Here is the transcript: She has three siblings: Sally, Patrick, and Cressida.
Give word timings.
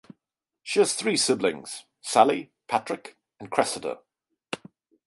She 0.63 0.79
has 0.79 0.95
three 0.95 1.15
siblings: 1.15 1.83
Sally, 2.01 2.49
Patrick, 2.67 3.17
and 3.39 3.51
Cressida. 3.51 3.99